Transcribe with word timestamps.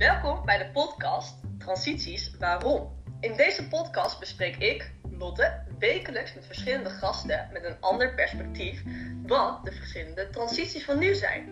Welkom 0.00 0.44
bij 0.44 0.58
de 0.58 0.70
podcast 0.72 1.34
Transities 1.58 2.36
Waarom. 2.38 3.02
In 3.20 3.36
deze 3.36 3.68
podcast 3.68 4.18
bespreek 4.18 4.56
ik, 4.56 4.92
Lotte, 5.10 5.62
wekelijks 5.78 6.34
met 6.34 6.46
verschillende 6.46 6.90
gasten 6.90 7.48
met 7.52 7.64
een 7.64 7.80
ander 7.80 8.14
perspectief 8.14 8.82
wat 9.26 9.64
de 9.64 9.72
verschillende 9.72 10.28
transities 10.30 10.84
van 10.84 10.98
nu 10.98 11.14
zijn. 11.14 11.48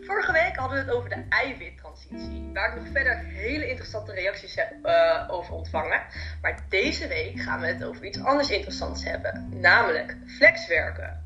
Vorige 0.00 0.32
week 0.32 0.56
hadden 0.56 0.78
we 0.78 0.84
het 0.84 0.94
over 0.94 1.08
de 1.08 1.24
eiwittransitie, 1.28 2.50
waar 2.52 2.76
ik 2.76 2.82
nog 2.82 2.92
verder 2.92 3.18
hele 3.18 3.68
interessante 3.68 4.12
reacties 4.12 4.54
heb 4.54 4.72
uh, 4.86 5.28
over 5.30 5.54
ontvangen. 5.54 6.02
Maar 6.40 6.64
deze 6.68 7.08
week 7.08 7.40
gaan 7.40 7.60
we 7.60 7.66
het 7.66 7.84
over 7.84 8.04
iets 8.04 8.24
anders 8.24 8.50
interessants 8.50 9.04
hebben, 9.04 9.48
namelijk 9.60 10.16
flexwerken. 10.26 11.24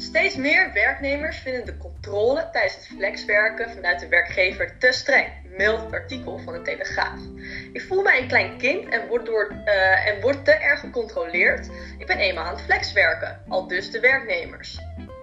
Steeds 0.00 0.36
meer 0.36 0.72
werknemers 0.72 1.38
vinden 1.38 1.64
de 1.64 1.76
controle 1.76 2.48
tijdens 2.52 2.74
het 2.74 2.86
flexwerken 2.86 3.70
vanuit 3.70 4.00
de 4.00 4.08
werkgever 4.08 4.78
te 4.78 4.92
streng. 4.92 5.26
Meldt 5.56 5.82
het 5.82 5.92
artikel 5.92 6.38
van 6.38 6.52
de 6.52 6.62
Telegraaf. 6.62 7.20
Ik 7.72 7.82
voel 7.82 8.02
mij 8.02 8.20
een 8.20 8.28
klein 8.28 8.58
kind 8.58 8.88
en 8.88 9.08
word, 9.08 9.26
door, 9.26 9.52
uh, 9.66 10.06
en 10.06 10.44
te 10.44 10.52
erg 10.52 10.80
gecontroleerd. 10.80 11.68
Ik 11.98 12.06
ben 12.06 12.18
eenmaal 12.18 12.44
aan 12.44 12.54
het 12.54 12.64
flexwerken, 12.64 13.40
al 13.48 13.66
dus 13.66 13.90
de 13.90 14.00
werknemers. 14.00 14.78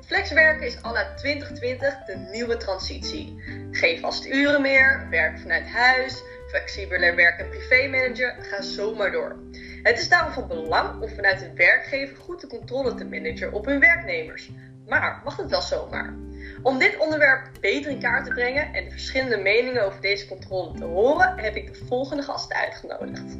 Flexwerken 0.05 0.65
is 0.65 0.81
al 0.81 0.93
na 0.93 1.13
2020 1.13 2.03
de 2.05 2.15
nieuwe 2.31 2.57
transitie. 2.57 3.43
Geen 3.71 3.99
vaste 3.99 4.29
uren 4.29 4.61
meer, 4.61 5.07
werken 5.09 5.39
vanuit 5.39 5.67
huis, 5.67 6.21
flexibeler 6.47 7.15
werk- 7.15 7.39
en 7.39 7.49
privémanager, 7.49 8.35
ga 8.41 8.61
zo 8.61 8.95
maar 8.95 9.11
door. 9.11 9.35
Het 9.83 9.99
is 9.99 10.09
daarom 10.09 10.33
van 10.33 10.47
belang 10.47 11.01
om 11.01 11.09
vanuit 11.09 11.39
de 11.39 11.53
werkgever 11.53 12.17
goed 12.17 12.41
de 12.41 12.47
controle 12.47 12.95
te 12.95 13.05
managen 13.05 13.53
op 13.53 13.65
hun 13.65 13.79
werknemers. 13.79 14.49
Maar 14.87 15.21
mag 15.23 15.37
het 15.37 15.49
wel 15.49 15.61
zomaar? 15.61 16.13
Om 16.61 16.79
dit 16.79 16.97
onderwerp 16.97 17.49
beter 17.61 17.91
in 17.91 17.99
kaart 17.99 18.25
te 18.25 18.33
brengen 18.33 18.73
en 18.73 18.83
de 18.83 18.91
verschillende 18.91 19.37
meningen 19.37 19.85
over 19.85 20.01
deze 20.01 20.27
controle 20.27 20.77
te 20.77 20.83
horen, 20.83 21.39
heb 21.39 21.55
ik 21.55 21.73
de 21.73 21.85
volgende 21.85 22.23
gasten 22.23 22.55
uitgenodigd. 22.55 23.37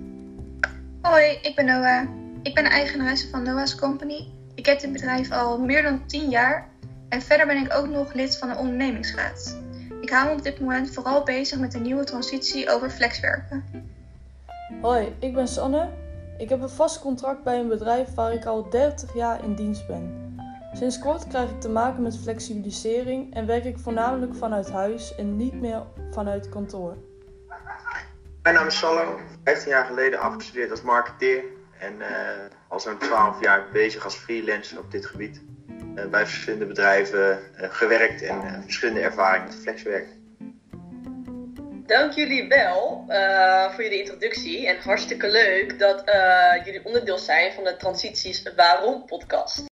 Hoi, 1.02 1.40
ik 1.42 1.56
ben 1.56 1.66
Noah. 1.66 2.08
Ik 2.44 2.54
ben 2.54 2.66
eigenaresse 2.66 3.30
van 3.30 3.44
Noah's 3.44 3.76
Company. 3.76 4.28
Ik 4.56 4.66
heb 4.66 4.80
dit 4.80 4.92
bedrijf 4.92 5.32
al 5.32 5.60
meer 5.60 5.84
dan 5.84 6.06
10 6.06 6.30
jaar 6.30 6.70
en 7.10 7.22
verder 7.22 7.48
ben 7.48 7.58
ik 7.58 7.74
ook 7.74 7.88
nog 7.88 8.14
lid 8.14 8.38
van 8.38 8.50
de 8.50 8.56
ondernemingsraad. 8.56 9.58
Ik 10.02 10.10
hou 10.10 10.28
me 10.28 10.34
op 10.34 10.44
dit 10.44 10.60
moment 10.60 10.94
vooral 10.94 11.24
bezig 11.24 11.60
met 11.60 11.72
de 11.72 11.80
nieuwe 11.80 12.04
transitie 12.04 12.70
over 12.70 12.90
flexwerken. 12.90 13.64
Hoi, 14.82 15.16
ik 15.20 15.34
ben 15.34 15.48
Sanne. 15.48 15.90
Ik 16.38 16.50
heb 16.50 16.62
een 16.62 16.70
vast 16.70 17.00
contract 17.00 17.44
bij 17.44 17.60
een 17.60 17.68
bedrijf 17.68 18.14
waar 18.14 18.34
ik 18.34 18.46
al 18.46 18.70
30 18.70 19.14
jaar 19.14 19.44
in 19.44 19.56
dienst 19.56 19.88
ben. 19.88 20.25
Sinds 20.78 21.00
kort 21.00 21.28
krijg 21.28 21.50
ik 21.50 21.62
te 21.62 21.70
maken 21.70 22.02
met 22.02 22.18
flexibilisering 22.18 23.36
en 23.36 23.46
werk 23.46 23.66
ik 23.66 23.78
voornamelijk 23.78 24.36
vanuit 24.36 24.70
huis 24.70 25.16
en 25.16 25.38
niet 25.38 25.54
meer 25.54 25.84
vanuit 26.12 26.50
kantoor. 26.50 26.98
Mijn 28.42 28.56
naam 28.56 28.68
is 28.68 28.78
Sallo, 28.78 29.20
15 29.44 29.70
jaar 29.70 29.86
geleden 29.86 30.20
afgestudeerd 30.20 30.72
als 30.72 30.82
marketeer 30.82 31.44
en 31.80 31.94
uh, 32.00 32.08
al 32.68 32.80
zo'n 32.80 32.98
12 32.98 33.42
jaar 33.42 33.64
bezig 33.72 34.04
als 34.04 34.16
freelancer 34.16 34.80
op 34.80 34.92
dit 34.92 35.06
gebied. 35.06 35.42
Uh, 35.96 36.06
bij 36.06 36.26
verschillende 36.26 36.66
bedrijven 36.66 37.40
uh, 37.62 37.68
gewerkt 37.70 38.22
en 38.22 38.62
verschillende 38.64 39.02
ervaringen 39.02 39.48
met 39.48 39.56
flexwerk. 39.56 40.08
Dank 41.86 42.12
jullie 42.12 42.48
wel 42.48 43.04
voor 43.72 43.84
jullie 43.84 44.00
introductie 44.00 44.68
en 44.68 44.78
hartstikke 44.80 45.30
leuk 45.30 45.80
dat 45.80 46.04
jullie 46.66 46.86
onderdeel 46.86 47.18
zijn 47.18 47.54
van 47.54 47.64
de 47.64 47.76
Transities 47.78 48.44
Waarom 48.56 49.06
podcast. 49.06 49.64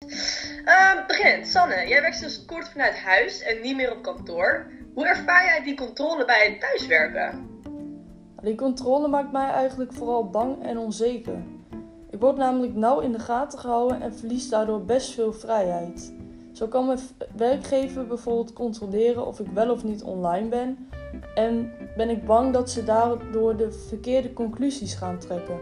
Uh, 0.66 1.08
begin, 1.08 1.46
Sanne, 1.46 1.88
jij 1.88 2.02
werkt 2.02 2.20
dus 2.20 2.46
kort 2.46 2.70
vanuit 2.70 2.98
huis 2.98 3.42
en 3.42 3.62
niet 3.62 3.76
meer 3.76 3.92
op 3.92 4.02
kantoor. 4.02 4.66
Hoe 4.94 5.08
ervaar 5.08 5.46
jij 5.46 5.64
die 5.64 5.76
controle 5.76 6.26
bij 6.26 6.50
het 6.50 6.60
thuiswerken? 6.60 7.50
Die 8.42 8.56
controle 8.56 9.08
maakt 9.08 9.32
mij 9.32 9.50
eigenlijk 9.50 9.94
vooral 9.94 10.30
bang 10.30 10.64
en 10.64 10.78
onzeker. 10.78 11.44
Ik 12.10 12.20
word 12.20 12.38
namelijk 12.38 12.76
nauw 12.76 13.00
in 13.00 13.12
de 13.12 13.20
gaten 13.20 13.60
gehouden 13.60 14.02
en 14.02 14.16
verlies 14.16 14.50
daardoor 14.50 14.86
best 14.86 15.14
veel 15.14 15.34
vrijheid. 15.34 16.14
Zo 16.54 16.68
kan 16.68 16.86
mijn 16.86 17.00
werkgever 17.36 18.08
bijvoorbeeld 18.08 18.54
controleren 18.54 19.28
of 19.28 19.40
ik 19.40 19.48
wel 19.54 19.72
of 19.72 19.84
niet 19.84 20.04
online 20.04 20.48
ben. 20.48 20.90
En 21.36 21.72
ben 21.98 22.10
ik 22.10 22.26
bang 22.26 22.54
dat 22.54 22.70
ze 22.70 22.84
daardoor 22.84 23.58
de 23.58 23.72
verkeerde 23.88 24.34
conclusies 24.34 24.94
gaan 24.94 25.20
trekken. 25.20 25.60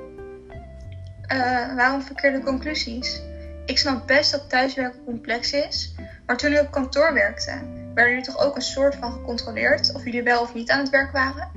Uh, 1.34 1.76
waarom 1.76 2.02
verkeerde 2.02 2.44
conclusies? 2.44 3.22
Ik 3.72 3.78
snap 3.78 4.08
best 4.08 4.32
dat 4.32 4.50
thuiswerken 4.50 5.04
complex 5.06 5.54
is, 5.54 5.96
maar 6.26 6.38
toen 6.38 6.52
ik 6.52 6.62
op 6.62 6.72
kantoor 6.72 7.14
werkte, 7.14 7.52
werden 7.94 8.14
jullie 8.14 8.26
toch 8.26 8.40
ook 8.40 8.56
een 8.56 8.62
soort 8.62 8.96
van 8.96 9.12
gecontroleerd 9.12 9.94
of 9.96 10.04
jullie 10.04 10.24
wel 10.24 10.42
of 10.42 10.54
niet 10.54 10.72
aan 10.72 10.80
het 10.80 10.90
werk 10.90 11.12
waren? 11.12 11.52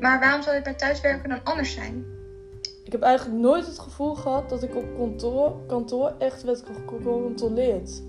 Maar 0.00 0.20
waarom 0.20 0.42
zou 0.42 0.54
dit 0.54 0.64
bij 0.64 0.74
thuiswerken 0.74 1.28
dan 1.28 1.40
anders 1.44 1.72
zijn? 1.72 2.04
Ik 2.84 2.92
heb 2.92 3.02
eigenlijk 3.02 3.40
nooit 3.40 3.66
het 3.66 3.78
gevoel 3.78 4.14
gehad 4.14 4.48
dat 4.48 4.62
ik 4.62 4.76
op 4.76 4.96
kantoor, 4.96 5.66
kantoor 5.66 6.14
echt 6.18 6.42
werd 6.42 6.62
gecontroleerd. 6.74 8.02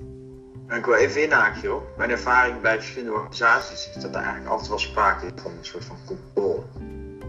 Ik 0.70 0.86
wil 0.86 0.96
even 0.96 1.24
inhaken, 1.24 1.62
joh. 1.62 1.82
Mijn 1.98 2.10
ervaring 2.10 2.62
bij 2.62 2.76
verschillende 2.76 3.14
organisaties 3.14 3.90
is 3.96 4.02
dat 4.02 4.16
er 4.16 4.22
eigenlijk 4.22 4.48
altijd 4.48 4.70
wel 4.70 4.80
sprake 4.80 5.26
is 5.26 5.42
van 5.42 5.52
een 5.52 5.66
soort 5.66 5.86
van 5.86 5.98
controle. 6.06 6.64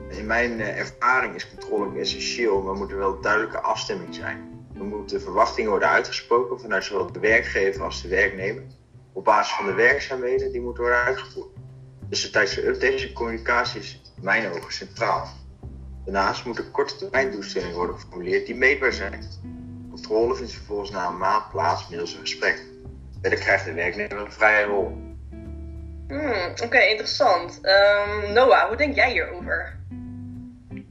In 0.09 0.27
mijn 0.27 0.61
ervaring 0.61 1.35
is 1.35 1.49
controle 1.49 1.99
essentieel, 2.01 2.63
maar 2.63 2.75
moet 2.75 2.91
er 2.91 2.99
wel 2.99 3.21
duidelijke 3.21 3.61
afstemming 3.61 4.15
zijn. 4.15 4.54
Er 4.79 4.85
moeten 4.85 5.21
verwachtingen 5.21 5.71
worden 5.71 5.89
uitgesproken 5.89 6.61
vanuit 6.61 6.85
zowel 6.85 7.13
de 7.13 7.19
werkgever 7.19 7.83
als 7.83 8.03
de 8.03 8.09
werknemer. 8.09 8.63
Op 9.13 9.25
basis 9.25 9.55
van 9.55 9.67
de 9.67 9.73
werkzaamheden 9.73 10.53
die 10.53 10.61
moeten 10.61 10.83
worden 10.83 11.03
uitgevoerd. 11.03 11.49
Dus 12.09 12.23
de 12.23 12.31
tijdse 12.31 12.67
updates 12.67 13.07
en 13.07 13.13
communicatie 13.13 13.81
is 13.81 14.01
in 14.17 14.25
mijn 14.25 14.53
ogen 14.53 14.73
centraal. 14.73 15.29
Daarnaast 16.05 16.45
moeten 16.45 16.71
korte 16.71 16.97
termijn 16.97 17.31
doelstellingen 17.31 17.77
worden 17.77 17.99
geformuleerd 17.99 18.47
die 18.47 18.55
meetbaar 18.55 18.93
zijn. 18.93 19.25
Controle 19.91 20.35
vindt 20.35 20.53
vervolgens 20.53 20.91
na 20.91 21.09
een 21.09 21.19
maand 21.19 21.51
plaats 21.51 21.89
middels 21.89 22.15
een 22.15 22.21
gesprek. 22.21 22.63
Verder 23.21 23.39
krijgt 23.39 23.65
de 23.65 23.73
werknemer 23.73 24.19
een 24.19 24.33
vrije 24.33 24.65
rol. 24.65 25.03
Hmm, 26.09 26.51
Oké, 26.51 26.65
okay, 26.65 26.89
interessant. 26.89 27.61
Um, 27.63 28.33
Noah, 28.33 28.67
hoe 28.67 28.77
denk 28.77 28.95
jij 28.95 29.11
hierover? 29.11 29.79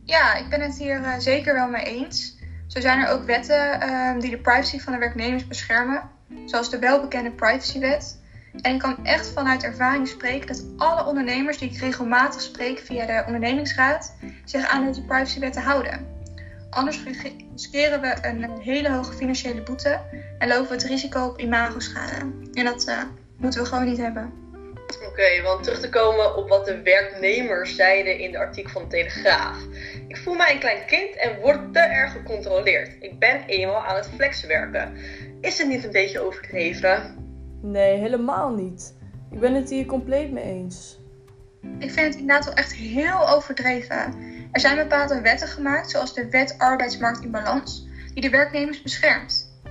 Ja, 0.04 0.36
ik 0.36 0.50
ben 0.50 0.62
het 0.62 0.78
hier 0.78 1.00
uh, 1.00 1.18
zeker 1.18 1.54
wel 1.54 1.68
mee 1.68 1.86
eens. 1.86 2.33
Zo 2.74 2.80
zijn 2.80 3.00
er 3.00 3.10
ook 3.10 3.24
wetten 3.24 3.90
um, 3.90 4.20
die 4.20 4.30
de 4.30 4.38
privacy 4.38 4.80
van 4.80 4.94
de 4.94 5.00
werknemers 5.00 5.48
beschermen, 5.48 6.10
zoals 6.46 6.70
de 6.70 6.80
welbekende 6.80 7.32
privacywet. 7.32 8.22
En 8.62 8.74
ik 8.74 8.80
kan 8.80 9.06
echt 9.06 9.32
vanuit 9.32 9.64
ervaring 9.64 10.08
spreken 10.08 10.48
dat 10.48 10.66
alle 10.78 11.06
ondernemers 11.06 11.58
die 11.58 11.70
ik 11.70 11.80
regelmatig 11.80 12.42
spreek 12.42 12.80
via 12.80 13.06
de 13.06 13.24
ondernemingsraad 13.26 14.16
zich 14.46 14.68
aan 14.68 14.86
deze 14.86 15.02
privacywetten 15.02 15.62
houden. 15.62 16.08
Anders 16.70 17.04
riskeren 17.04 18.02
we 18.02 18.16
een 18.22 18.62
hele 18.62 18.90
hoge 18.90 19.14
financiële 19.14 19.62
boete 19.62 20.00
en 20.38 20.48
lopen 20.48 20.68
we 20.68 20.74
het 20.74 20.84
risico 20.84 21.26
op 21.26 21.40
imagoschade. 21.40 22.16
En 22.54 22.66
dat 22.66 22.88
uh, 22.88 23.02
moeten 23.38 23.62
we 23.62 23.68
gewoon 23.68 23.86
niet 23.86 23.98
hebben. 23.98 24.34
Oké, 25.08 25.42
want 25.44 25.64
terug 25.64 25.80
te 25.80 25.90
komen 25.90 26.36
op 26.36 26.50
wat 26.50 26.66
de 26.66 26.82
werknemers 26.82 27.76
zeiden 27.76 28.20
in 28.20 28.32
de 28.32 28.38
artikel 28.38 28.72
van 28.72 28.82
de 28.82 28.88
Telegraaf. 28.88 29.58
Ik 30.14 30.20
voel 30.20 30.34
mij 30.34 30.54
een 30.54 30.60
klein 30.60 30.86
kind 30.86 31.16
en 31.16 31.40
word 31.40 31.74
te 31.74 31.80
erg 31.80 32.12
gecontroleerd. 32.12 32.96
Ik 33.00 33.20
ben 33.20 33.44
eenmaal 33.46 33.86
aan 33.86 33.96
het 33.96 34.10
flexwerken. 34.16 34.94
Is 35.42 35.58
het 35.58 35.68
niet 35.68 35.84
een 35.84 35.92
beetje 35.92 36.20
overdreven? 36.20 37.16
Nee, 37.62 37.98
helemaal 37.98 38.56
niet. 38.56 38.96
Ik 39.32 39.40
ben 39.40 39.54
het 39.54 39.70
hier 39.70 39.86
compleet 39.86 40.32
mee 40.32 40.44
eens. 40.44 41.00
Ik 41.80 41.92
vind 41.92 42.08
het 42.08 42.16
inderdaad 42.16 42.46
wel 42.46 42.54
echt 42.54 42.74
heel 42.74 43.30
overdreven. 43.30 44.16
Er 44.52 44.60
zijn 44.60 44.76
bepaalde 44.76 45.22
wetten 45.22 45.48
gemaakt, 45.48 45.90
zoals 45.90 46.14
de 46.14 46.30
Wet 46.30 46.56
Arbeidsmarkt 46.58 47.24
in 47.24 47.32
Balans, 47.32 47.88
die 48.14 48.22
de 48.22 48.30
werknemers 48.30 48.82
beschermt. 48.82 49.62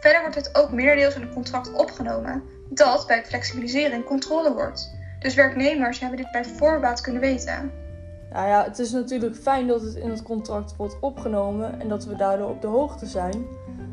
Verder 0.00 0.20
wordt 0.20 0.36
het 0.36 0.54
ook 0.56 0.72
meerdeels 0.72 1.14
in 1.14 1.20
het 1.20 1.34
contract 1.34 1.72
opgenomen 1.72 2.42
dat 2.68 3.06
bij 3.06 3.24
flexibilisering 3.24 4.04
controle 4.04 4.52
wordt. 4.52 4.94
Dus 5.18 5.34
werknemers 5.34 6.00
hebben 6.00 6.18
dit 6.18 6.30
bij 6.30 6.44
voorbaat 6.44 7.00
kunnen 7.00 7.20
weten. 7.20 7.84
Nou 8.32 8.48
ja, 8.48 8.64
het 8.64 8.78
is 8.78 8.90
natuurlijk 8.90 9.36
fijn 9.36 9.66
dat 9.66 9.80
het 9.80 9.94
in 9.94 10.10
het 10.10 10.22
contract 10.22 10.76
wordt 10.76 10.96
opgenomen 11.00 11.80
en 11.80 11.88
dat 11.88 12.04
we 12.04 12.16
daardoor 12.16 12.48
op 12.48 12.60
de 12.60 12.66
hoogte 12.66 13.06
zijn. 13.06 13.46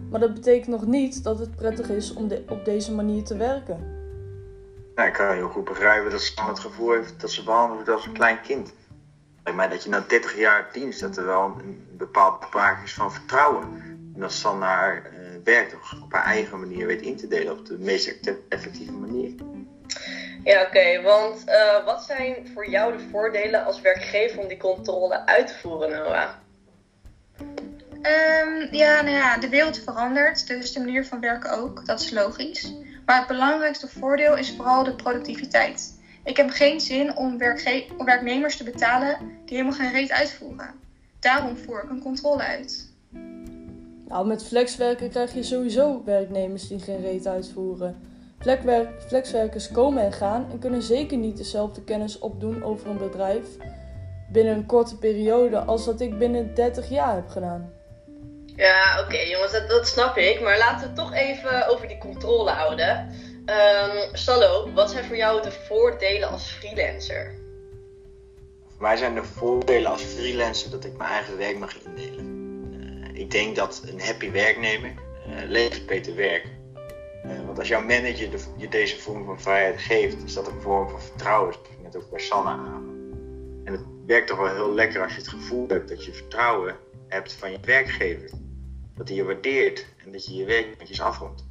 Maar 0.09 0.19
dat 0.19 0.33
betekent 0.33 0.68
nog 0.68 0.85
niet 0.85 1.24
dat 1.24 1.39
het 1.39 1.56
prettig 1.56 1.89
is 1.89 2.13
om 2.13 2.31
op 2.50 2.65
deze 2.65 2.94
manier 2.94 3.24
te 3.24 3.38
werken. 3.38 3.94
Ik 4.95 5.13
kan 5.13 5.33
heel 5.33 5.50
goed 5.50 5.63
begrijpen 5.63 6.12
dat 6.12 6.21
ze 6.21 6.41
het 6.47 6.59
gevoel 6.59 6.91
heeft 6.91 7.21
dat 7.21 7.31
ze 7.31 7.44
behandeld 7.44 7.75
wordt 7.75 7.89
als 7.89 8.06
een 8.06 8.13
klein 8.13 8.41
kind. 8.41 8.74
Mij 9.56 9.68
dat 9.68 9.83
je 9.83 9.89
na 9.89 10.03
30 10.07 10.38
jaar 10.38 10.69
dienst 10.71 11.00
dat 11.00 11.18
er 11.18 11.25
wel 11.25 11.44
een 11.44 11.88
bepaald 11.97 12.44
sprake 12.44 12.83
is 12.83 12.94
van 12.94 13.12
vertrouwen. 13.12 13.63
En 14.13 14.19
dat 14.19 14.33
ze 14.33 14.44
dan 14.44 14.59
naar 14.59 14.95
uh, 14.95 15.19
werk 15.44 15.69
toch 15.69 16.01
op 16.03 16.12
haar 16.13 16.24
eigen 16.24 16.59
manier 16.59 16.88
weet 16.88 17.01
in 17.01 17.15
te 17.18 17.27
delen 17.27 17.59
op 17.59 17.65
de 17.65 17.77
meest 17.79 18.33
effectieve 18.50 18.91
manier. 18.91 19.22
Ja, 20.43 20.61
oké. 20.61 20.67
Okay, 20.67 21.01
want 21.01 21.43
uh, 21.47 21.85
wat 21.85 22.03
zijn 22.03 22.47
voor 22.53 22.69
jou 22.69 22.97
de 22.97 23.03
voordelen 23.11 23.65
als 23.65 23.81
werkgever 23.81 24.39
om 24.39 24.47
die 24.47 24.57
controle 24.57 25.25
uit 25.25 25.47
te 25.47 25.53
voeren, 25.53 25.89
Noah? 25.89 26.29
Um, 28.05 28.67
ja, 28.71 29.01
nou 29.01 29.15
ja, 29.15 29.37
de 29.37 29.49
wereld 29.49 29.77
verandert, 29.77 30.47
dus 30.47 30.73
de 30.73 30.79
manier 30.79 31.05
van 31.05 31.19
werken 31.19 31.51
ook. 31.51 31.85
Dat 31.85 31.99
is 31.99 32.11
logisch. 32.11 32.73
Maar 33.05 33.17
het 33.17 33.27
belangrijkste 33.27 33.87
voordeel 33.87 34.37
is 34.37 34.53
vooral 34.55 34.83
de 34.83 34.95
productiviteit. 34.95 36.01
Ik 36.23 36.37
heb 36.37 36.49
geen 36.49 36.79
zin 36.79 37.17
om, 37.17 37.37
werkge- 37.37 37.85
om 37.97 38.05
werknemers 38.05 38.57
te 38.57 38.63
betalen 38.63 39.17
die 39.45 39.57
helemaal 39.57 39.77
geen 39.77 39.91
reet 39.91 40.11
uitvoeren. 40.11 40.73
Daarom 41.19 41.57
voer 41.57 41.83
ik 41.83 41.89
een 41.89 42.01
controle 42.01 42.43
uit. 42.43 42.91
Nou, 44.07 44.27
met 44.27 44.43
flexwerken 44.43 45.09
krijg 45.09 45.33
je 45.33 45.43
sowieso 45.43 46.01
werknemers 46.05 46.67
die 46.67 46.79
geen 46.79 47.01
reet 47.01 47.27
uitvoeren. 47.27 48.12
Flexwerk- 48.43 49.01
Flexwerkers 49.07 49.71
komen 49.71 50.03
en 50.03 50.13
gaan 50.13 50.47
en 50.51 50.59
kunnen 50.59 50.81
zeker 50.81 51.17
niet 51.17 51.37
dezelfde 51.37 51.83
kennis 51.83 52.19
opdoen 52.19 52.63
over 52.63 52.89
een 52.89 52.97
bedrijf 52.97 53.45
binnen 54.31 54.55
een 54.55 54.65
korte 54.65 54.97
periode 54.97 55.59
als 55.59 55.85
dat 55.85 56.01
ik 56.01 56.17
binnen 56.17 56.53
30 56.53 56.89
jaar 56.89 57.15
heb 57.15 57.29
gedaan. 57.29 57.73
Ja, 58.55 59.03
oké 59.05 59.17
jongens, 59.17 59.51
dat, 59.51 59.69
dat 59.69 59.87
snap 59.87 60.17
ik. 60.17 60.41
Maar 60.41 60.57
laten 60.57 60.79
we 60.79 60.85
het 60.85 60.95
toch 60.95 61.13
even 61.13 61.67
over 61.67 61.87
die 61.87 61.97
controle 61.97 62.51
houden. 62.51 63.09
Ehm 63.45 63.97
Sallo, 64.13 64.73
wat 64.73 64.91
zijn 64.91 65.05
voor 65.05 65.15
jou 65.15 65.41
de 65.41 65.51
voordelen 65.51 66.29
als 66.29 66.51
freelancer? 66.51 67.33
Voor 68.67 68.81
mij 68.81 68.97
zijn 68.97 69.15
de 69.15 69.23
voordelen 69.23 69.91
als 69.91 70.01
freelancer 70.01 70.71
dat 70.71 70.85
ik 70.85 70.97
mijn 70.97 71.09
eigen 71.09 71.37
werk 71.37 71.59
mag 71.59 71.77
indelen. 71.83 72.41
Eh, 73.13 73.21
ik 73.21 73.31
denk 73.31 73.55
dat 73.55 73.81
een 73.85 74.01
happy 74.01 74.31
werknemer 74.31 74.93
eh, 75.25 75.49
levert 75.49 75.85
beter 75.85 76.15
werk. 76.15 76.52
Eh, 77.23 77.45
want 77.45 77.59
als 77.59 77.67
jouw 77.67 77.81
manager 77.81 78.29
je 78.57 78.69
deze 78.69 78.99
vorm 78.99 79.25
van 79.25 79.41
vrijheid 79.41 79.81
geeft, 79.81 80.23
is 80.23 80.33
dat 80.33 80.47
een 80.47 80.61
vorm 80.61 80.89
van 80.89 81.01
vertrouwen. 81.01 81.51
Dat 81.51 81.71
ik 81.71 81.81
net 81.81 81.95
ook 81.95 82.09
bij 82.09 82.19
Sanne 82.19 82.49
aan. 82.49 83.01
En 83.63 83.73
het 83.73 83.83
werkt 84.05 84.27
toch 84.27 84.37
wel 84.37 84.53
heel 84.53 84.73
lekker 84.73 85.03
als 85.03 85.11
je 85.11 85.17
het 85.17 85.27
gevoel 85.27 85.67
hebt 85.67 85.89
dat 85.89 86.05
je 86.05 86.13
vertrouwen 86.13 86.75
hebt 87.07 87.33
van 87.33 87.51
je 87.51 87.57
werkgever. 87.61 88.29
Dat 88.95 89.07
hij 89.07 89.17
je 89.17 89.23
waardeert 89.23 89.85
en 90.05 90.11
dat 90.11 90.25
je 90.25 90.35
je 90.35 90.45
werk 90.45 90.77
netjes 90.77 91.01
afrondt. 91.01 91.45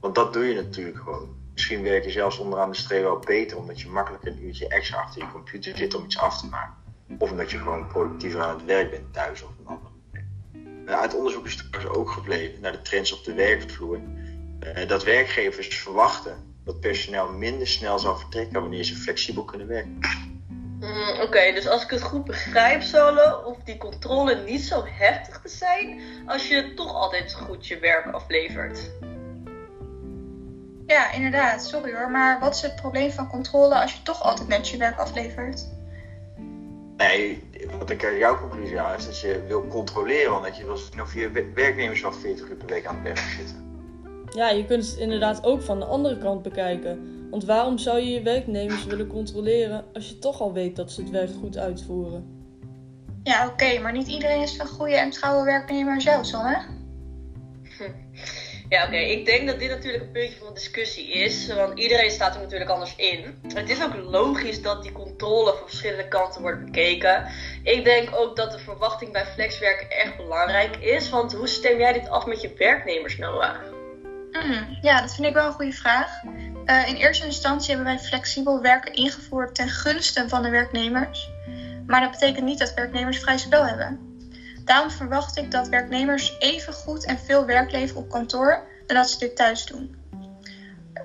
Want 0.00 0.14
dat 0.14 0.32
doe 0.32 0.44
je 0.44 0.54
natuurlijk 0.54 0.98
gewoon. 0.98 1.44
Misschien 1.52 1.82
werk 1.82 2.04
je 2.04 2.10
zelfs 2.10 2.38
onderaan 2.38 2.70
de 2.70 2.76
streep 2.76 3.02
wel 3.02 3.18
beter 3.18 3.56
omdat 3.56 3.80
je 3.80 3.88
makkelijk 3.88 4.24
een 4.24 4.44
uurtje 4.44 4.68
extra 4.68 4.98
achter 4.98 5.22
je 5.22 5.30
computer 5.30 5.76
zit 5.76 5.94
om 5.94 6.04
iets 6.04 6.18
af 6.18 6.40
te 6.40 6.46
maken. 6.46 6.74
Of 7.18 7.30
omdat 7.30 7.50
je 7.50 7.58
gewoon 7.58 7.86
productiever 7.86 8.40
aan 8.40 8.56
het 8.56 8.64
werk 8.64 8.90
bent 8.90 9.12
thuis 9.12 9.42
of 9.42 9.50
een 9.58 9.66
ander. 9.66 9.90
Uh, 10.86 11.00
uit 11.00 11.14
onderzoek 11.14 11.46
is 11.46 11.56
trouwens 11.56 11.96
ook 11.96 12.10
gebleven 12.10 12.60
naar 12.60 12.72
de 12.72 12.82
trends 12.82 13.12
op 13.12 13.24
de 13.24 13.34
werkvloer. 13.34 14.00
Uh, 14.60 14.88
dat 14.88 15.04
werkgevers 15.04 15.78
verwachten 15.78 16.54
dat 16.64 16.80
personeel 16.80 17.32
minder 17.32 17.66
snel 17.66 17.98
zal 17.98 18.16
vertrekken 18.16 18.60
wanneer 18.60 18.84
ze 18.84 18.94
flexibel 18.94 19.44
kunnen 19.44 19.66
werken. 19.66 19.98
Mm, 20.80 21.20
Oké, 21.20 21.52
dus 21.54 21.68
als 21.68 21.82
ik 21.82 21.90
het 21.90 22.02
goed 22.02 22.24
begrijp, 22.24 22.82
Solo, 22.82 23.42
hoeft 23.44 23.66
die 23.66 23.76
controle 23.76 24.34
niet 24.44 24.62
zo 24.62 24.84
heftig 24.84 25.40
te 25.40 25.48
zijn 25.48 26.00
als 26.26 26.48
je 26.48 26.74
toch 26.74 26.94
altijd 26.94 27.34
goed 27.34 27.66
je 27.66 27.78
werk 27.78 28.06
aflevert. 28.12 28.90
Ja, 30.86 31.12
inderdaad. 31.12 31.64
Sorry 31.64 31.94
hoor, 31.94 32.10
maar 32.10 32.40
wat 32.40 32.54
is 32.54 32.62
het 32.62 32.76
probleem 32.76 33.10
van 33.10 33.28
controle 33.28 33.80
als 33.80 33.92
je 33.92 34.02
toch 34.02 34.22
altijd 34.22 34.48
netjes 34.48 34.70
je 34.70 34.76
werk 34.76 34.98
aflevert? 34.98 35.68
Nee, 36.96 37.50
wat 37.78 37.90
ik 37.90 38.04
uit 38.04 38.18
jouw 38.18 38.38
conclusie 38.38 38.78
haal 38.78 38.94
is 38.94 39.04
dat 39.06 39.20
je 39.20 39.44
wil 39.46 39.66
controleren, 39.66 40.30
want 40.30 40.44
dat 40.44 40.56
je 40.56 40.64
wil 40.64 40.76
zien 40.76 41.02
of 41.02 41.14
je 41.14 41.50
werknemers 41.54 42.00
wel 42.00 42.12
40 42.12 42.48
uur 42.48 42.56
per 42.56 42.66
week 42.66 42.86
aan 42.86 42.94
het 42.94 43.04
werk 43.04 43.18
zitten. 43.18 43.65
Ja, 44.36 44.50
je 44.50 44.64
kunt 44.64 44.86
het 44.86 44.96
inderdaad 44.96 45.44
ook 45.44 45.62
van 45.62 45.78
de 45.78 45.84
andere 45.84 46.18
kant 46.18 46.42
bekijken. 46.42 47.28
Want 47.30 47.44
waarom 47.44 47.78
zou 47.78 47.98
je 47.98 48.10
je 48.10 48.22
werknemers 48.22 48.84
willen 48.84 49.06
controleren 49.06 49.84
als 49.94 50.08
je 50.08 50.18
toch 50.18 50.40
al 50.40 50.52
weet 50.52 50.76
dat 50.76 50.92
ze 50.92 51.00
het 51.00 51.10
werk 51.10 51.30
goed 51.40 51.58
uitvoeren? 51.58 52.26
Ja, 53.22 53.46
oké, 53.46 53.78
maar 53.78 53.92
niet 53.92 54.06
iedereen 54.06 54.42
is 54.42 54.58
een 54.58 54.66
goede 54.66 54.96
en 54.96 55.10
trouwe 55.10 55.44
werknemer 55.44 56.00
zelfs 56.00 56.34
al, 56.34 56.42
hè? 56.44 56.56
Ja, 58.68 58.86
oké. 58.86 58.96
Ik 58.96 59.26
denk 59.26 59.46
dat 59.46 59.58
dit 59.58 59.68
natuurlijk 59.68 60.04
een 60.04 60.10
puntje 60.10 60.38
van 60.38 60.54
discussie 60.54 61.12
is. 61.12 61.54
Want 61.54 61.78
iedereen 61.78 62.10
staat 62.10 62.34
er 62.34 62.40
natuurlijk 62.40 62.70
anders 62.70 62.96
in. 62.96 63.38
Het 63.54 63.70
is 63.70 63.84
ook 63.84 63.96
logisch 63.96 64.62
dat 64.62 64.82
die 64.82 64.92
controle 64.92 65.50
van 65.50 65.68
verschillende 65.68 66.08
kanten 66.08 66.42
wordt 66.42 66.64
bekeken. 66.64 67.26
Ik 67.62 67.84
denk 67.84 68.08
ook 68.16 68.36
dat 68.36 68.52
de 68.52 68.58
verwachting 68.58 69.12
bij 69.12 69.26
flexwerken 69.26 69.90
erg 69.90 70.16
belangrijk 70.16 70.76
is. 70.76 71.10
Want 71.10 71.34
hoe 71.34 71.48
stem 71.48 71.78
jij 71.78 71.92
dit 71.92 72.08
af 72.08 72.26
met 72.26 72.40
je 72.40 72.54
werknemers, 72.58 73.18
Noah? 73.18 73.75
Mm, 74.44 74.78
ja, 74.80 75.00
dat 75.00 75.14
vind 75.14 75.26
ik 75.26 75.34
wel 75.34 75.46
een 75.46 75.52
goede 75.52 75.72
vraag. 75.72 76.22
Uh, 76.24 76.88
in 76.88 76.94
eerste 76.94 77.26
instantie 77.26 77.74
hebben 77.74 77.94
wij 77.94 78.04
flexibel 78.04 78.60
werken 78.60 78.92
ingevoerd 78.92 79.54
ten 79.54 79.68
gunste 79.68 80.28
van 80.28 80.42
de 80.42 80.50
werknemers. 80.50 81.28
Maar 81.86 82.00
dat 82.00 82.10
betekent 82.10 82.44
niet 82.44 82.58
dat 82.58 82.74
werknemers 82.74 83.18
vrij 83.18 83.38
spel 83.38 83.66
hebben. 83.66 84.00
Daarom 84.64 84.90
verwacht 84.90 85.36
ik 85.36 85.50
dat 85.50 85.68
werknemers 85.68 86.36
even 86.38 86.72
goed 86.72 87.04
en 87.04 87.18
veel 87.18 87.46
werk 87.46 87.72
leveren 87.72 88.02
op 88.02 88.10
kantoor 88.10 88.66
dan 88.86 88.96
dat 88.96 89.10
ze 89.10 89.18
dit 89.18 89.36
thuis 89.36 89.66
doen. 89.66 89.96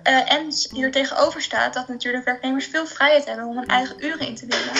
Uh, 0.07 0.33
en 0.33 0.47
hier 0.71 0.91
tegenover 0.91 1.41
staat 1.41 1.73
dat 1.73 1.87
natuurlijk 1.87 2.25
werknemers 2.25 2.65
veel 2.65 2.87
vrijheid 2.87 3.25
hebben 3.25 3.45
om 3.45 3.57
hun 3.57 3.67
eigen 3.67 4.05
uren 4.05 4.27
in 4.27 4.35
te 4.35 4.47
delen. 4.47 4.73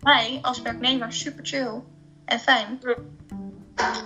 Mij 0.00 0.38
als 0.42 0.62
werknemer 0.62 1.12
super 1.12 1.46
chill 1.46 1.82
en 2.24 2.40
fijn. 2.40 2.80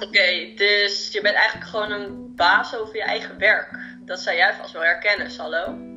Oké, 0.00 0.54
dus 0.54 1.12
je 1.12 1.20
bent 1.20 1.34
eigenlijk 1.34 1.70
gewoon 1.70 1.90
een 1.90 2.34
baas 2.34 2.76
over 2.76 2.96
je 2.96 3.02
eigen 3.02 3.38
werk. 3.38 3.78
Dat 4.00 4.20
zou 4.20 4.36
jij 4.36 4.54
vast 4.54 4.72
wel 4.72 4.82
herkennen, 4.82 5.30
Sallo. 5.30 5.92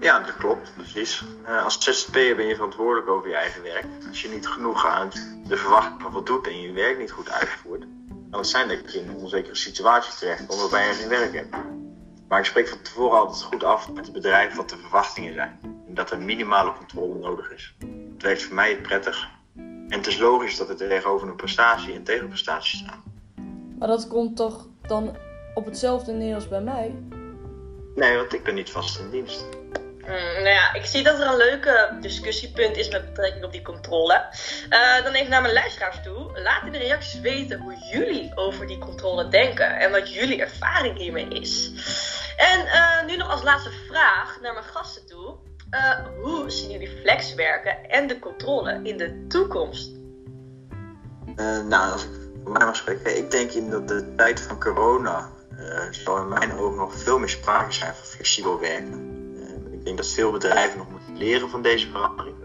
Ja, 0.00 0.18
dat 0.18 0.36
klopt, 0.36 0.72
precies. 0.74 1.22
Uh, 1.48 1.64
als 1.64 1.84
ZZP'er 1.84 2.36
ben 2.36 2.46
je 2.46 2.54
verantwoordelijk 2.54 3.08
over 3.08 3.28
je 3.28 3.34
eigen 3.34 3.62
werk. 3.62 3.84
Als 4.08 4.22
je 4.22 4.28
niet 4.28 4.46
genoeg 4.46 4.86
aan 4.86 5.10
de 5.44 5.56
verwachting 5.56 6.02
voldoet 6.12 6.46
en 6.46 6.60
je 6.60 6.72
werk 6.72 6.98
niet 6.98 7.10
goed 7.10 7.30
uitvoert, 7.30 7.84
dan 8.30 8.44
zijn 8.44 8.68
dat 8.68 8.92
je 8.92 9.00
in 9.00 9.08
een 9.08 9.16
onzekere 9.16 9.54
situatie 9.54 10.18
terechtkomt 10.18 10.60
waarbij 10.60 10.86
je 10.86 10.92
geen 10.92 11.08
werk 11.08 11.34
hebt. 11.34 11.56
Maar 12.28 12.38
ik 12.38 12.44
spreek 12.44 12.68
van 12.68 12.82
tevoren 12.82 13.18
altijd 13.18 13.42
goed 13.42 13.64
af 13.64 13.92
met 13.92 14.04
het 14.04 14.14
bedrijf 14.14 14.54
wat 14.54 14.68
de 14.68 14.76
verwachtingen 14.76 15.34
zijn. 15.34 15.58
En 15.62 15.94
dat 15.94 16.10
er 16.10 16.18
minimale 16.18 16.72
controle 16.72 17.18
nodig 17.18 17.50
is. 17.50 17.74
Het 18.12 18.22
werkt 18.22 18.42
voor 18.42 18.54
mij 18.54 18.80
prettig. 18.80 19.28
En 19.56 19.98
het 19.98 20.06
is 20.06 20.18
logisch 20.18 20.56
dat 20.56 20.68
er 20.68 20.76
tegenover 20.76 21.28
een 21.28 21.36
prestatie 21.36 21.94
en 21.94 22.04
tegenprestatie 22.04 22.78
staan. 22.78 23.07
Maar 23.78 23.88
dat 23.88 24.08
komt 24.08 24.36
toch 24.36 24.66
dan 24.82 25.16
op 25.54 25.64
hetzelfde 25.64 26.12
neer 26.12 26.34
als 26.34 26.48
bij 26.48 26.60
mij? 26.60 26.94
Nee, 27.94 28.16
want 28.16 28.32
ik 28.32 28.44
ben 28.44 28.54
niet 28.54 28.70
vast 28.70 28.98
in 28.98 29.10
dienst. 29.10 29.46
Mm, 30.00 30.14
nou 30.14 30.48
ja, 30.48 30.72
ik 30.74 30.84
zie 30.84 31.02
dat 31.02 31.20
er 31.20 31.26
een 31.26 31.36
leuke 31.36 31.96
discussiepunt 32.00 32.76
is 32.76 32.88
met 32.88 33.04
betrekking 33.04 33.44
op 33.44 33.52
die 33.52 33.62
controle. 33.62 34.24
Uh, 34.70 35.04
dan 35.04 35.12
even 35.12 35.30
naar 35.30 35.42
mijn 35.42 35.54
luisteraars 35.54 36.02
toe. 36.02 36.40
Laat 36.42 36.66
in 36.66 36.72
de 36.72 36.78
reacties 36.78 37.20
weten 37.20 37.60
hoe 37.60 37.76
jullie 37.92 38.32
over 38.34 38.66
die 38.66 38.78
controle 38.78 39.28
denken 39.28 39.78
en 39.78 39.90
wat 39.90 40.14
jullie 40.14 40.40
ervaring 40.40 40.98
hiermee 40.98 41.28
is. 41.28 41.72
En 42.36 42.66
uh, 42.66 43.06
nu 43.06 43.16
nog 43.16 43.30
als 43.30 43.42
laatste 43.42 43.70
vraag 43.70 44.38
naar 44.42 44.52
mijn 44.52 44.64
gasten 44.64 45.06
toe. 45.06 45.36
Uh, 45.70 46.06
hoe 46.22 46.50
zien 46.50 46.70
jullie 46.70 46.98
flexwerken 47.00 47.90
en 47.90 48.06
de 48.06 48.18
controle 48.18 48.80
in 48.82 48.96
de 48.96 49.26
toekomst? 49.26 49.96
nou, 51.68 51.92
als 51.92 52.04
ik 52.04 52.17
ik 53.04 53.30
denk 53.30 53.50
in 53.50 53.70
dat 53.70 53.88
de 53.88 54.14
tijd 54.16 54.40
van 54.40 54.60
corona 54.60 55.30
zal 55.90 56.18
in 56.18 56.28
mijn 56.28 56.52
ogen 56.52 56.76
nog 56.76 56.94
veel 56.94 57.18
meer 57.18 57.28
sprake 57.28 57.72
zijn 57.72 57.94
van 57.94 58.04
flexibel 58.04 58.60
werken. 58.60 59.16
Ik 59.72 59.84
denk 59.84 59.96
dat 59.96 60.08
veel 60.08 60.30
bedrijven 60.30 60.78
nog 60.78 60.90
moeten 60.90 61.16
leren 61.16 61.50
van 61.50 61.62
deze 61.62 61.90
verandering. 61.90 62.36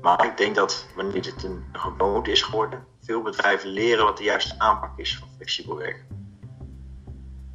Maar 0.00 0.24
ik 0.24 0.36
denk 0.36 0.54
dat 0.54 0.86
wanneer 0.94 1.22
dit 1.22 1.44
een 1.44 1.64
gewoonte 1.72 2.30
is 2.30 2.42
geworden, 2.42 2.84
veel 3.02 3.22
bedrijven 3.22 3.68
leren 3.68 4.04
wat 4.04 4.16
de 4.16 4.24
juiste 4.24 4.54
aanpak 4.58 4.98
is 4.98 5.16
van 5.18 5.28
flexibel 5.36 5.76
werken. 5.76 6.06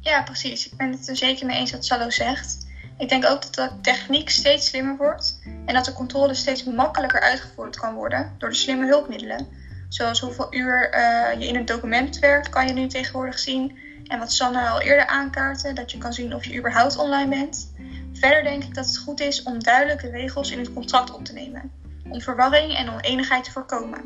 Ja, 0.00 0.22
precies. 0.22 0.66
Ik 0.66 0.76
ben 0.76 0.90
het 0.90 1.08
er 1.08 1.16
zeker 1.16 1.46
mee 1.46 1.56
eens 1.56 1.72
wat 1.72 1.84
Sallo 1.84 2.10
zegt. 2.10 2.66
Ik 2.98 3.08
denk 3.08 3.24
ook 3.24 3.42
dat 3.42 3.54
de 3.54 3.70
techniek 3.80 4.30
steeds 4.30 4.66
slimmer 4.66 4.96
wordt 4.96 5.40
en 5.66 5.74
dat 5.74 5.84
de 5.84 5.92
controle 5.92 6.34
steeds 6.34 6.64
makkelijker 6.64 7.20
uitgevoerd 7.20 7.76
kan 7.76 7.94
worden 7.94 8.34
door 8.38 8.48
de 8.48 8.54
slimme 8.54 8.86
hulpmiddelen. 8.86 9.48
Zoals 9.92 10.20
hoeveel 10.20 10.46
uur 10.50 10.94
uh, 10.94 11.40
je 11.40 11.46
in 11.46 11.56
een 11.56 11.64
document 11.64 12.18
werkt, 12.18 12.48
kan 12.48 12.66
je 12.66 12.72
nu 12.72 12.86
tegenwoordig 12.86 13.38
zien. 13.38 13.78
En 14.06 14.18
wat 14.18 14.32
Sanne 14.32 14.68
al 14.68 14.80
eerder 14.80 15.06
aankaartte, 15.06 15.72
dat 15.72 15.90
je 15.90 15.98
kan 15.98 16.12
zien 16.12 16.34
of 16.34 16.44
je 16.44 16.58
überhaupt 16.58 16.96
online 16.96 17.28
bent. 17.28 17.72
Verder 18.12 18.42
denk 18.42 18.64
ik 18.64 18.74
dat 18.74 18.86
het 18.86 18.98
goed 18.98 19.20
is 19.20 19.42
om 19.42 19.62
duidelijke 19.62 20.10
regels 20.10 20.50
in 20.50 20.58
het 20.58 20.72
contract 20.72 21.14
op 21.14 21.24
te 21.24 21.32
nemen, 21.32 21.72
om 22.08 22.20
verwarring 22.20 22.76
en 22.76 22.90
oneenigheid 22.90 23.44
te 23.44 23.50
voorkomen. 23.50 24.00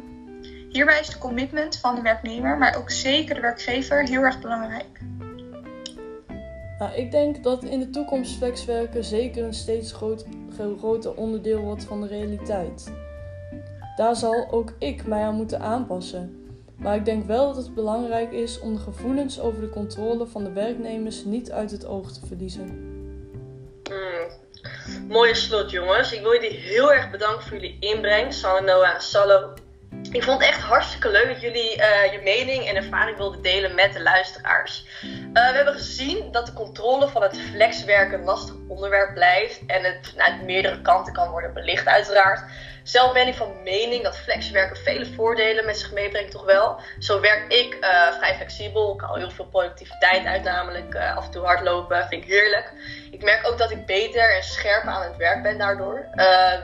Hierbij 0.71 1.01
is 1.01 1.09
de 1.09 1.19
commitment 1.19 1.79
van 1.79 1.95
de 1.95 2.03
werknemer, 2.03 2.59
maar 2.59 2.77
ook 2.77 2.91
zeker 2.91 3.35
de 3.35 3.41
werkgever, 3.41 4.09
heel 4.09 4.23
erg 4.23 4.41
belangrijk. 4.41 5.01
Nou, 6.79 6.95
ik 6.95 7.11
denk 7.11 7.43
dat 7.43 7.65
in 7.65 7.79
de 7.79 7.91
toekomst 7.91 8.37
flexwerken 8.37 9.05
zeker 9.05 9.45
een 9.45 9.55
steeds 9.55 9.93
groter 10.79 11.15
onderdeel 11.15 11.61
wordt 11.61 11.85
van 11.85 12.01
de 12.01 12.07
realiteit. 12.07 12.93
Daar 13.97 14.17
zal 14.17 14.51
ook 14.51 14.73
ik 14.79 15.07
mij 15.07 15.23
aan 15.23 15.35
moeten 15.35 15.61
aanpassen. 15.61 16.41
Maar 16.77 16.95
ik 16.95 17.05
denk 17.05 17.27
wel 17.27 17.47
dat 17.47 17.57
het 17.57 17.75
belangrijk 17.75 18.33
is 18.33 18.61
om 18.61 18.75
de 18.75 18.81
gevoelens 18.81 19.41
over 19.41 19.61
de 19.61 19.69
controle 19.69 20.27
van 20.27 20.45
de 20.45 20.53
werknemers 20.53 21.25
niet 21.25 21.51
uit 21.51 21.71
het 21.71 21.87
oog 21.87 22.13
te 22.13 22.27
verliezen. 22.27 22.95
Mm, 23.91 25.09
mooie 25.09 25.35
slot, 25.35 25.71
jongens. 25.71 26.13
Ik 26.13 26.21
wil 26.21 26.33
jullie 26.33 26.59
heel 26.59 26.93
erg 26.93 27.11
bedanken 27.11 27.43
voor 27.43 27.57
jullie 27.57 27.77
inbreng, 27.81 28.33
Sanne, 28.33 28.61
Noah 28.61 28.95
en 28.95 29.01
Sallo. 29.01 29.53
Ik 30.13 30.23
vond 30.23 30.41
het 30.41 30.49
echt 30.49 30.61
hartstikke 30.61 31.11
leuk 31.11 31.27
dat 31.27 31.41
jullie 31.41 31.77
uh, 31.77 32.13
je 32.13 32.21
mening 32.25 32.65
en 32.69 32.77
ervaring 32.77 33.17
wilden 33.17 33.43
delen 33.43 33.75
met 33.75 33.93
de 33.93 34.03
luisteraars. 34.03 34.87
Uh, 35.37 35.51
we 35.51 35.57
hebben 35.57 35.75
gezien 35.75 36.33
dat 36.33 36.47
de 36.47 36.53
controle 36.53 37.09
van 37.09 37.23
het 37.23 37.39
flexwerken 37.39 38.19
een 38.19 38.25
lastig 38.25 38.55
onderwerp 38.69 39.15
blijft 39.15 39.61
en 39.67 39.85
het 39.85 40.09
vanuit 40.11 40.43
meerdere 40.43 40.81
kanten 40.81 41.13
kan 41.13 41.31
worden 41.31 41.55
belicht 41.55 41.87
uiteraard. 41.87 42.51
Zelf 42.83 43.13
ben 43.13 43.27
ik 43.27 43.35
van 43.35 43.63
mening 43.63 44.03
dat 44.03 44.19
flexwerken 44.19 44.77
vele 44.77 45.07
voordelen 45.07 45.65
met 45.65 45.79
zich 45.79 45.93
meebrengt, 45.93 46.31
toch 46.31 46.45
wel. 46.45 46.81
Zo 46.99 47.21
werk 47.21 47.53
ik 47.53 47.75
uh, 47.75 48.13
vrij 48.13 48.35
flexibel. 48.37 48.95
Ik 48.95 49.01
haal 49.01 49.15
heel 49.15 49.31
veel 49.31 49.45
productiviteit 49.45 50.27
uit, 50.27 50.43
namelijk 50.43 50.95
uh, 50.95 51.17
af 51.17 51.25
en 51.25 51.31
toe 51.31 51.45
hardlopen. 51.45 52.07
Vind 52.09 52.23
ik 52.23 52.29
heerlijk. 52.29 52.73
Ik 53.11 53.23
merk 53.23 53.47
ook 53.47 53.59
dat 53.59 53.71
ik 53.71 53.87
beter 53.87 54.37
en 54.37 54.43
scherper 54.43 54.91
aan 54.91 55.03
het 55.03 55.17
werk 55.17 55.43
ben 55.43 55.59
daardoor. 55.59 56.07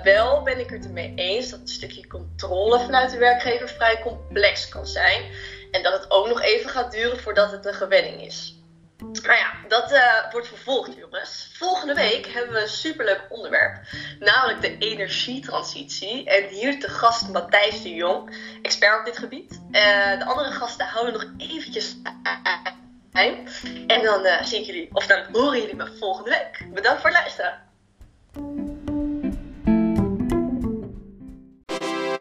Wel 0.03 0.43
ben 0.43 0.59
ik 0.59 0.71
het 0.71 0.85
ermee 0.85 1.13
eens 1.17 1.51
dat 1.51 1.61
een 1.61 1.69
stukje 1.69 2.07
controle 2.07 2.81
vanuit 2.81 3.11
de 3.11 3.19
werkgever 3.19 3.69
vrij 3.69 4.01
complex 4.03 4.69
kan 4.69 4.87
zijn. 4.87 5.23
En 5.71 5.83
dat 5.83 5.93
het 5.93 6.11
ook 6.11 6.27
nog 6.27 6.43
even 6.43 6.71
gaat 6.71 6.93
duren 6.93 7.21
voordat 7.21 7.51
het 7.51 7.67
een 7.67 7.75
gewenning 7.75 8.21
is. 8.21 8.61
Nou 9.03 9.39
ja, 9.39 9.53
dat 9.69 9.93
uh, 9.93 10.31
wordt 10.31 10.49
vervolgd, 10.49 10.97
jongens. 10.97 11.51
Volgende 11.53 11.95
week 11.95 12.27
hebben 12.27 12.53
we 12.53 12.61
een 12.61 12.69
superleuk 12.69 13.27
onderwerp, 13.29 13.81
namelijk 14.19 14.61
de 14.61 14.79
energietransitie. 14.79 16.25
En 16.25 16.49
hier 16.49 16.81
te 16.81 16.89
gast 16.89 17.29
Matthijs 17.29 17.83
de 17.83 17.95
Jong, 17.95 18.37
expert 18.63 18.99
op 18.99 19.05
dit 19.05 19.19
gebied. 19.19 19.61
Uh, 19.71 20.19
de 20.19 20.25
andere 20.25 20.51
gasten 20.53 20.87
houden 20.87 21.13
nog 21.13 21.51
eventjes 21.51 21.97
En 23.87 24.03
dan 24.03 24.27
uh, 24.27 24.41
ik 24.41 24.65
jullie, 24.65 24.89
of 24.93 25.07
dan 25.07 25.25
horen 25.33 25.61
jullie 25.61 25.77
me 25.77 25.97
volgende 25.99 26.31
week. 26.31 26.75
Bedankt 26.75 27.01
voor 27.01 27.11
het 27.11 27.19
luisteren. 27.19 27.62